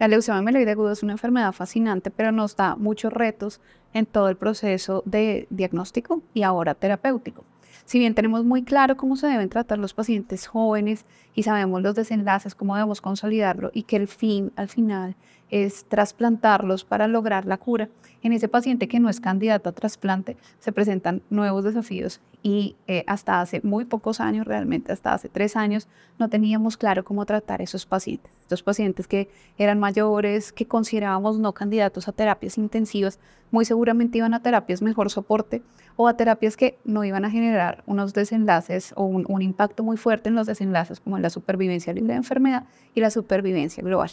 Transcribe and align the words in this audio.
La 0.00 0.08
leucemia 0.08 0.40
mieloide 0.40 0.70
aguda 0.70 0.92
es 0.92 1.02
una 1.02 1.12
enfermedad 1.12 1.52
fascinante, 1.52 2.10
pero 2.10 2.32
nos 2.32 2.56
da 2.56 2.74
muchos 2.74 3.12
retos 3.12 3.60
en 3.92 4.06
todo 4.06 4.30
el 4.30 4.36
proceso 4.38 5.02
de 5.04 5.46
diagnóstico 5.50 6.22
y 6.32 6.42
ahora 6.42 6.74
terapéutico. 6.74 7.44
Si 7.84 7.98
bien 7.98 8.14
tenemos 8.14 8.42
muy 8.42 8.62
claro 8.62 8.96
cómo 8.96 9.16
se 9.16 9.26
deben 9.26 9.50
tratar 9.50 9.76
los 9.78 9.92
pacientes 9.92 10.46
jóvenes 10.46 11.04
y 11.40 11.42
sabemos 11.42 11.80
los 11.80 11.94
desenlaces, 11.94 12.54
cómo 12.54 12.74
debemos 12.74 13.00
consolidarlo 13.00 13.70
y 13.72 13.84
que 13.84 13.96
el 13.96 14.08
fin 14.08 14.52
al 14.56 14.68
final 14.68 15.16
es 15.50 15.86
trasplantarlos 15.86 16.84
para 16.84 17.08
lograr 17.08 17.46
la 17.46 17.56
cura, 17.56 17.88
en 18.22 18.32
ese 18.34 18.48
paciente 18.48 18.88
que 18.88 19.00
no 19.00 19.08
es 19.08 19.20
candidato 19.20 19.70
a 19.70 19.72
trasplante 19.72 20.36
se 20.58 20.72
presentan 20.72 21.22
nuevos 21.30 21.64
desafíos 21.64 22.20
y 22.42 22.76
eh, 22.86 23.04
hasta 23.06 23.40
hace 23.40 23.60
muy 23.62 23.86
pocos 23.86 24.20
años, 24.20 24.46
realmente 24.46 24.92
hasta 24.92 25.14
hace 25.14 25.28
tres 25.28 25.56
años, 25.56 25.88
no 26.18 26.28
teníamos 26.28 26.76
claro 26.76 27.04
cómo 27.04 27.24
tratar 27.26 27.62
esos 27.62 27.86
pacientes. 27.86 28.32
Estos 28.42 28.62
pacientes 28.62 29.06
que 29.06 29.30
eran 29.56 29.78
mayores, 29.78 30.52
que 30.52 30.66
considerábamos 30.66 31.38
no 31.38 31.52
candidatos 31.52 32.08
a 32.08 32.12
terapias 32.12 32.58
intensivas, 32.58 33.18
muy 33.50 33.64
seguramente 33.64 34.18
iban 34.18 34.34
a 34.34 34.42
terapias 34.42 34.82
mejor 34.82 35.10
soporte 35.10 35.62
o 35.96 36.08
a 36.08 36.16
terapias 36.16 36.56
que 36.56 36.78
no 36.84 37.04
iban 37.04 37.24
a 37.24 37.30
generar 37.30 37.82
unos 37.86 38.14
desenlaces 38.14 38.92
o 38.96 39.04
un, 39.04 39.24
un 39.28 39.42
impacto 39.42 39.82
muy 39.82 39.96
fuerte 39.96 40.28
en 40.28 40.34
los 40.34 40.46
desenlaces 40.46 41.00
como 41.00 41.16
en 41.16 41.22
la 41.30 41.34
supervivencia 41.34 41.94
de 41.94 42.00
la 42.00 42.16
enfermedad 42.16 42.64
y 42.94 43.00
la 43.00 43.10
supervivencia 43.10 43.82
global. 43.82 44.10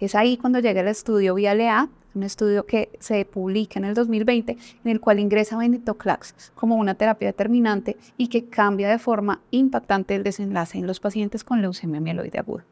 Es 0.00 0.14
ahí 0.14 0.36
cuando 0.36 0.60
llega 0.60 0.82
el 0.82 0.88
estudio 0.88 1.34
VIALEA, 1.34 1.88
un 2.14 2.22
estudio 2.22 2.66
que 2.66 2.90
se 3.00 3.24
publica 3.24 3.78
en 3.78 3.84
el 3.84 3.94
2020, 3.94 4.52
en 4.84 4.90
el 4.90 5.00
cual 5.00 5.18
ingresa 5.18 5.56
venetoclax 5.56 6.52
como 6.54 6.76
una 6.76 6.94
terapia 6.94 7.28
determinante 7.28 7.96
y 8.16 8.28
que 8.28 8.44
cambia 8.44 8.88
de 8.88 8.98
forma 8.98 9.40
impactante 9.50 10.14
el 10.14 10.22
desenlace 10.22 10.78
en 10.78 10.86
los 10.86 11.00
pacientes 11.00 11.42
con 11.42 11.62
leucemia 11.62 12.00
mieloide 12.00 12.38
aguda. 12.38 12.64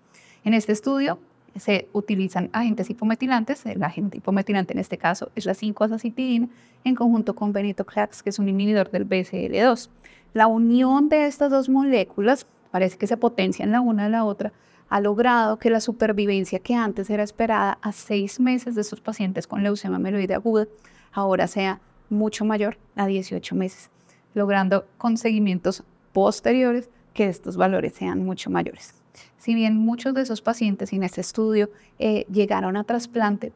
En 0.45 0.55
este 0.55 0.73
estudio 0.73 1.19
se 1.57 1.89
utilizan 1.93 2.51
agentes 2.53 2.91
hipometilantes, 2.91 3.65
el 3.67 3.83
agente 3.83 4.19
hipometilante 4.19 4.75
en 4.75 4.79
este 4.79 4.99
caso 4.99 5.31
es 5.35 5.47
la 5.47 5.55
5-azacitidina, 5.55 6.49
en 6.85 6.95
conjunto 6.95 7.35
con 7.35 7.53
venetoclax, 7.53 8.23
que 8.23 8.31
es 8.31 8.39
un 8.39 8.49
inhibidor 8.49 8.91
del 8.91 9.09
BCL2. 9.09 9.89
La 10.35 10.47
unión 10.47 11.09
de 11.09 11.27
estas 11.27 11.51
dos 11.51 11.69
moléculas 11.69 12.47
parece 12.71 12.97
que 12.97 13.07
se 13.07 13.17
potencian 13.17 13.73
la 13.73 13.81
una 13.81 14.07
a 14.07 14.09
la 14.09 14.25
otra 14.25 14.53
ha 14.89 15.01
logrado 15.01 15.59
que 15.59 15.71
la 15.71 15.81
supervivencia 15.81 16.61
que 16.61 16.75
antes 16.75 17.11
era 17.11 17.23
esperada 17.23 17.79
a 17.83 17.93
seis 17.93 18.39
meses 18.39 18.75
de 18.75 18.83
estos 18.83 19.01
pacientes 19.01 19.47
con 19.47 19.63
leucemia 19.63 19.99
mieloide 19.99 20.35
aguda 20.35 20.67
ahora 21.13 21.47
sea 21.47 21.81
mucho 22.09 22.45
mayor 22.45 22.79
a 22.95 23.07
18 23.07 23.55
meses, 23.55 23.91
logrando 24.35 24.87
con 24.99 25.17
seguimientos 25.17 25.83
posteriores 26.13 26.89
que 27.15 27.27
estos 27.27 27.57
valores 27.57 27.95
sean 27.95 28.25
mucho 28.25 28.51
mayores. 28.51 28.95
Si 29.39 29.55
bien 29.55 29.77
muchos 29.77 30.15
de 30.15 30.23
esos 30.23 30.43
pacientes 30.43 30.93
en 30.93 31.03
este 31.03 31.21
estudio 31.21 31.71
eh, 31.99 32.27
llegaron 32.31 32.77
a 32.77 32.85
trasplante, 32.85 33.53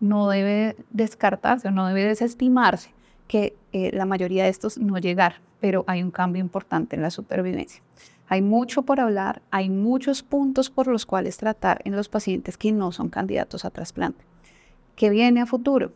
no 0.00 0.28
debe 0.28 0.76
descartarse 0.90 1.68
o 1.68 1.70
no 1.70 1.86
debe 1.86 2.04
desestimarse 2.04 2.90
que 3.26 3.56
eh, 3.72 3.90
la 3.92 4.06
mayoría 4.06 4.44
de 4.44 4.50
estos 4.50 4.78
no 4.78 4.98
llegaron, 4.98 5.40
pero 5.60 5.84
hay 5.86 6.02
un 6.02 6.10
cambio 6.10 6.40
importante 6.40 6.94
en 6.94 7.02
la 7.02 7.10
supervivencia. 7.10 7.82
Hay 8.28 8.42
mucho 8.42 8.82
por 8.82 9.00
hablar, 9.00 9.42
hay 9.50 9.68
muchos 9.68 10.22
puntos 10.22 10.70
por 10.70 10.86
los 10.86 11.04
cuales 11.04 11.36
tratar 11.36 11.82
en 11.84 11.94
los 11.94 12.08
pacientes 12.08 12.56
que 12.56 12.72
no 12.72 12.90
son 12.90 13.10
candidatos 13.10 13.64
a 13.64 13.70
trasplante. 13.70 14.24
¿Qué 14.96 15.10
viene 15.10 15.40
a 15.40 15.46
futuro? 15.46 15.92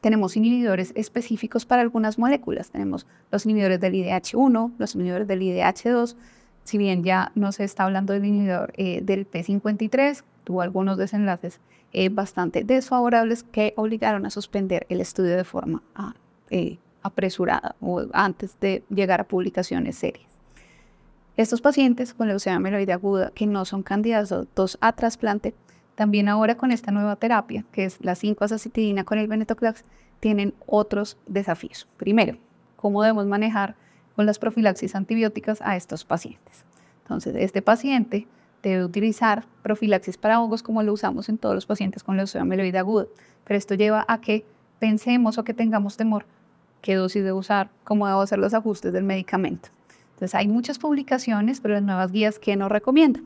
Tenemos 0.00 0.36
inhibidores 0.36 0.92
específicos 0.96 1.64
para 1.64 1.82
algunas 1.82 2.18
moléculas. 2.18 2.70
Tenemos 2.70 3.06
los 3.30 3.46
inhibidores 3.46 3.80
del 3.80 3.94
IDH1, 3.94 4.72
los 4.76 4.94
inhibidores 4.94 5.28
del 5.28 5.40
IDH2. 5.40 6.16
Si 6.64 6.78
bien 6.78 7.04
ya 7.04 7.32
no 7.34 7.52
se 7.52 7.64
está 7.64 7.84
hablando 7.84 8.12
del 8.12 8.24
inhibidor 8.24 8.72
eh, 8.76 9.00
del 9.02 9.30
P53, 9.30 10.22
tuvo 10.44 10.60
algunos 10.60 10.98
desenlaces 10.98 11.60
eh, 11.92 12.08
bastante 12.08 12.64
desfavorables 12.64 13.44
que 13.44 13.72
obligaron 13.76 14.26
a 14.26 14.30
suspender 14.30 14.86
el 14.88 15.00
estudio 15.00 15.36
de 15.36 15.44
forma 15.44 15.82
ah, 15.94 16.14
eh, 16.50 16.78
apresurada 17.02 17.76
o 17.80 18.06
antes 18.12 18.58
de 18.60 18.82
llegar 18.90 19.20
a 19.20 19.24
publicaciones 19.24 19.96
serias. 19.96 20.33
Estos 21.36 21.60
pacientes 21.60 22.14
con 22.14 22.28
leucemia 22.28 22.60
mieloide 22.60 22.92
aguda 22.92 23.32
que 23.34 23.48
no 23.48 23.64
son 23.64 23.82
candidatos 23.82 24.78
a 24.80 24.92
trasplante, 24.92 25.52
también 25.96 26.28
ahora 26.28 26.56
con 26.56 26.70
esta 26.70 26.92
nueva 26.92 27.16
terapia, 27.16 27.64
que 27.72 27.84
es 27.84 27.98
la 28.04 28.12
5-azacitidina 28.12 29.04
con 29.04 29.18
el 29.18 29.26
venetoclax, 29.26 29.84
tienen 30.20 30.54
otros 30.64 31.16
desafíos. 31.26 31.88
Primero, 31.96 32.38
cómo 32.76 33.02
debemos 33.02 33.26
manejar 33.26 33.74
con 34.14 34.26
las 34.26 34.38
profilaxis 34.38 34.94
antibióticas 34.94 35.60
a 35.60 35.74
estos 35.74 36.04
pacientes. 36.04 36.64
Entonces, 37.02 37.34
este 37.36 37.62
paciente 37.62 38.28
debe 38.62 38.84
utilizar 38.84 39.44
profilaxis 39.64 40.16
para 40.16 40.40
hongos 40.40 40.62
como 40.62 40.84
lo 40.84 40.92
usamos 40.92 41.28
en 41.28 41.38
todos 41.38 41.56
los 41.56 41.66
pacientes 41.66 42.04
con 42.04 42.16
leucemia 42.16 42.44
mieloide 42.44 42.78
aguda, 42.78 43.06
pero 43.42 43.58
esto 43.58 43.74
lleva 43.74 44.04
a 44.06 44.20
que 44.20 44.46
pensemos 44.78 45.36
o 45.36 45.42
que 45.42 45.52
tengamos 45.52 45.96
temor 45.96 46.26
qué 46.80 46.94
dosis 46.94 47.24
de 47.24 47.32
usar, 47.32 47.70
cómo 47.82 48.06
debo 48.06 48.20
hacer 48.20 48.38
los 48.38 48.54
ajustes 48.54 48.92
del 48.92 49.02
medicamento. 49.02 49.70
Entonces 50.14 50.34
hay 50.34 50.48
muchas 50.48 50.78
publicaciones, 50.78 51.60
pero 51.60 51.74
las 51.74 51.82
nuevas 51.82 52.10
guías 52.10 52.38
que 52.38 52.56
nos 52.56 52.70
recomiendan 52.70 53.24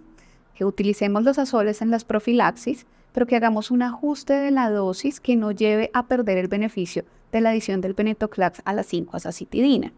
que 0.59 0.65
utilicemos 0.65 1.22
los 1.22 1.38
azoles 1.38 1.82
en 1.82 1.93
las 1.93 2.04
profilaxis, 2.04 2.84
pero 3.12 3.26
que 3.26 3.37
hagamos 3.37 3.71
un 3.71 3.82
ajuste 3.82 4.32
de 4.32 4.50
la 4.50 4.71
dosis 4.71 5.21
que 5.21 5.37
no 5.37 5.53
lleve 5.53 5.88
a 5.94 6.09
perder 6.09 6.37
el 6.37 6.48
beneficio 6.48 7.04
de 7.31 7.41
la 7.41 7.50
adición 7.50 7.81
del 7.81 7.94
venetoclax 7.94 8.60
a 8.65 8.72
la 8.72 8.82
5-azacitidina. 8.82 9.93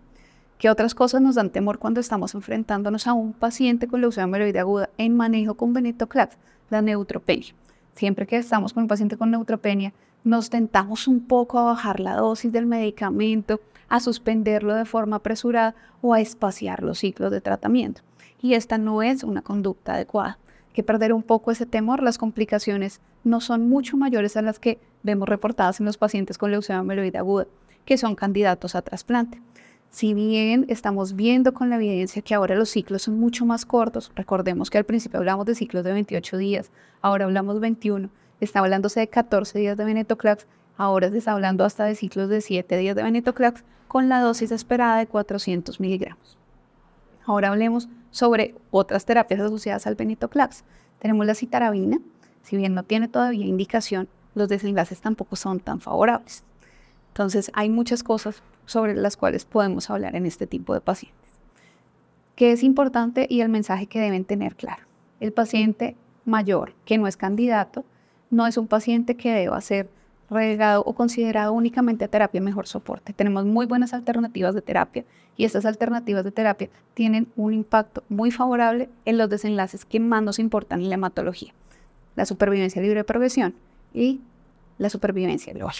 ¿Qué 0.58 0.68
otras 0.68 0.94
cosas 0.94 1.22
nos 1.22 1.36
dan 1.36 1.48
temor 1.48 1.78
cuando 1.78 1.98
estamos 1.98 2.34
enfrentándonos 2.34 3.06
a 3.06 3.14
un 3.14 3.32
paciente 3.32 3.88
con 3.88 4.02
leucemia 4.02 4.26
mieloide 4.26 4.58
aguda 4.58 4.90
en 4.98 5.16
manejo 5.16 5.54
con 5.54 5.72
venetoclax? 5.72 6.36
La 6.68 6.82
neutropenia. 6.82 7.54
Siempre 7.94 8.26
que 8.26 8.36
estamos 8.36 8.74
con 8.74 8.82
un 8.82 8.88
paciente 8.88 9.16
con 9.16 9.30
neutropenia, 9.30 9.94
nos 10.24 10.50
tentamos 10.50 11.08
un 11.08 11.20
poco 11.26 11.58
a 11.58 11.64
bajar 11.64 12.00
la 12.00 12.16
dosis 12.16 12.52
del 12.52 12.66
medicamento, 12.66 13.60
a 13.88 14.00
suspenderlo 14.00 14.74
de 14.74 14.84
forma 14.84 15.16
apresurada 15.16 15.74
o 16.02 16.14
a 16.14 16.20
espaciar 16.20 16.82
los 16.82 16.98
ciclos 16.98 17.30
de 17.32 17.40
tratamiento. 17.40 18.02
Y 18.40 18.54
esta 18.54 18.78
no 18.78 19.02
es 19.02 19.24
una 19.24 19.42
conducta 19.42 19.94
adecuada. 19.94 20.38
Hay 20.68 20.74
que 20.74 20.82
perder 20.82 21.12
un 21.12 21.22
poco 21.22 21.50
ese 21.50 21.66
temor, 21.66 22.02
las 22.02 22.18
complicaciones 22.18 23.00
no 23.24 23.40
son 23.40 23.68
mucho 23.68 23.96
mayores 23.96 24.36
a 24.36 24.42
las 24.42 24.58
que 24.58 24.78
vemos 25.02 25.28
reportadas 25.28 25.80
en 25.80 25.86
los 25.86 25.98
pacientes 25.98 26.38
con 26.38 26.50
leucemia 26.50 26.82
mieloide 26.82 27.18
aguda, 27.18 27.46
que 27.84 27.98
son 27.98 28.14
candidatos 28.14 28.74
a 28.74 28.82
trasplante. 28.82 29.40
Si 29.90 30.14
bien 30.14 30.66
estamos 30.68 31.16
viendo 31.16 31.52
con 31.52 31.68
la 31.68 31.76
evidencia 31.76 32.22
que 32.22 32.34
ahora 32.34 32.54
los 32.54 32.70
ciclos 32.70 33.02
son 33.02 33.18
mucho 33.18 33.44
más 33.44 33.66
cortos, 33.66 34.12
recordemos 34.14 34.70
que 34.70 34.78
al 34.78 34.84
principio 34.84 35.18
hablamos 35.18 35.46
de 35.46 35.56
ciclos 35.56 35.82
de 35.82 35.92
28 35.92 36.36
días, 36.36 36.70
ahora 37.02 37.24
hablamos 37.24 37.58
21, 37.58 38.08
está 38.40 38.60
hablándose 38.60 39.00
de 39.00 39.08
14 39.08 39.58
días 39.58 39.76
de 39.76 39.84
venetoclax, 39.84 40.46
ahora 40.76 41.10
se 41.10 41.18
está 41.18 41.32
hablando 41.32 41.64
hasta 41.64 41.84
de 41.84 41.94
ciclos 41.94 42.28
de 42.28 42.40
7 42.40 42.76
días 42.76 42.96
de 42.96 43.02
venetoclax 43.02 43.64
con 43.88 44.08
la 44.08 44.20
dosis 44.20 44.50
esperada 44.50 44.98
de 44.98 45.06
400 45.06 45.80
miligramos. 45.80 46.38
Ahora 47.24 47.48
hablemos 47.48 47.88
sobre 48.10 48.54
otras 48.70 49.04
terapias 49.04 49.40
asociadas 49.40 49.86
al 49.86 49.94
venetoclax. 49.94 50.64
Tenemos 50.98 51.26
la 51.26 51.34
citarabina, 51.34 51.98
si 52.42 52.56
bien 52.56 52.74
no 52.74 52.82
tiene 52.82 53.08
todavía 53.08 53.46
indicación, 53.46 54.08
los 54.34 54.48
desenlaces 54.48 55.00
tampoco 55.00 55.36
son 55.36 55.60
tan 55.60 55.80
favorables. 55.80 56.44
Entonces 57.08 57.50
hay 57.54 57.68
muchas 57.68 58.02
cosas 58.02 58.42
sobre 58.66 58.94
las 58.94 59.16
cuales 59.16 59.44
podemos 59.44 59.90
hablar 59.90 60.14
en 60.16 60.26
este 60.26 60.46
tipo 60.46 60.74
de 60.74 60.80
pacientes. 60.80 61.18
¿Qué 62.36 62.52
es 62.52 62.62
importante 62.62 63.26
y 63.28 63.40
el 63.42 63.48
mensaje 63.48 63.86
que 63.86 64.00
deben 64.00 64.24
tener 64.24 64.54
claro? 64.54 64.84
El 65.18 65.32
paciente 65.32 65.96
mayor 66.24 66.74
que 66.84 66.96
no 66.96 67.06
es 67.06 67.16
candidato 67.16 67.84
no 68.30 68.46
es 68.46 68.56
un 68.56 68.66
paciente 68.66 69.16
que 69.16 69.32
deba 69.32 69.60
ser 69.60 69.88
relegado 70.30 70.82
o 70.84 70.94
considerado 70.94 71.52
únicamente 71.52 72.04
a 72.04 72.08
terapia 72.08 72.40
mejor 72.40 72.66
soporte. 72.66 73.12
Tenemos 73.12 73.44
muy 73.44 73.66
buenas 73.66 73.92
alternativas 73.92 74.54
de 74.54 74.62
terapia 74.62 75.04
y 75.36 75.44
estas 75.44 75.64
alternativas 75.64 76.24
de 76.24 76.30
terapia 76.30 76.70
tienen 76.94 77.26
un 77.36 77.52
impacto 77.52 78.04
muy 78.08 78.30
favorable 78.30 78.88
en 79.04 79.18
los 79.18 79.28
desenlaces 79.28 79.84
que 79.84 79.98
más 79.98 80.22
nos 80.22 80.38
importan 80.38 80.80
en 80.80 80.88
la 80.88 80.94
hematología, 80.94 81.52
la 82.14 82.26
supervivencia 82.26 82.80
libre 82.80 83.00
de 83.00 83.04
progresión 83.04 83.54
y 83.92 84.20
la 84.78 84.88
supervivencia 84.88 85.52
global. 85.52 85.74